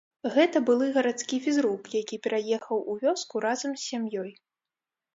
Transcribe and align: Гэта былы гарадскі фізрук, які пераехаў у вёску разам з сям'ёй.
Гэта 0.35 0.61
былы 0.69 0.87
гарадскі 0.95 1.39
фізрук, 1.49 1.91
які 2.01 2.21
пераехаў 2.25 2.77
у 2.95 2.99
вёску 3.07 3.45
разам 3.49 3.71
з 3.81 3.87
сям'ёй. 3.89 4.31